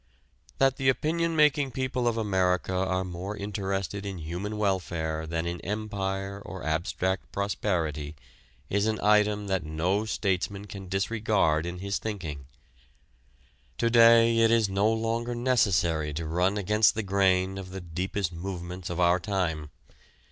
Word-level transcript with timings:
That 0.57 0.77
the 0.77 0.89
opinion 0.89 1.35
making 1.35 1.69
people 1.73 2.07
of 2.07 2.17
America 2.17 2.73
are 2.73 3.03
more 3.03 3.37
interested 3.37 4.03
in 4.03 4.17
human 4.17 4.57
welfare 4.57 5.27
than 5.27 5.45
in 5.45 5.61
empire 5.61 6.41
or 6.43 6.63
abstract 6.65 7.31
prosperity 7.31 8.15
is 8.67 8.87
an 8.87 8.99
item 9.03 9.45
that 9.45 9.63
no 9.63 10.05
statesman 10.05 10.65
can 10.65 10.89
disregard 10.89 11.67
in 11.67 11.77
his 11.77 11.99
thinking. 11.99 12.47
To 13.77 13.91
day 13.91 14.39
it 14.39 14.49
is 14.49 14.67
no 14.69 14.91
longer 14.91 15.35
necessary 15.35 16.15
to 16.15 16.25
run 16.25 16.57
against 16.57 16.95
the 16.95 17.03
grain 17.03 17.59
of 17.59 17.69
the 17.69 17.79
deepest 17.79 18.31
movements 18.33 18.89
of 18.89 18.99
our 18.99 19.19
time. 19.19 19.69